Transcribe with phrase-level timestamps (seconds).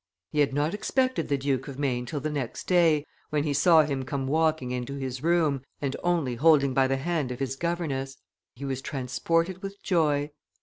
[0.31, 3.83] "He had not expected the Duke of Maine till the next day, when he saw
[3.83, 8.17] him come walking into his room, and only holding by the hand of his governess;
[8.55, 10.31] he was transported with joy.